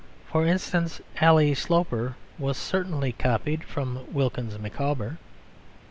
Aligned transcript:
For 0.31 0.47
instance, 0.47 0.99
"Ally 1.17 1.53
Sloper" 1.53 2.15
was 2.39 2.57
certainly 2.57 3.11
copied 3.11 3.63
from 3.63 4.11
Wilkins 4.11 4.57
Micawber. 4.57 5.19